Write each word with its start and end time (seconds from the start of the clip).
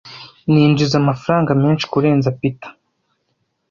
Ninjiza 0.51 0.95
amafaranga 1.01 1.51
menshi 1.63 1.85
kurenza 1.91 2.35
Peter. 2.39 2.71